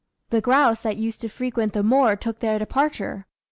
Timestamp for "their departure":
2.39-3.27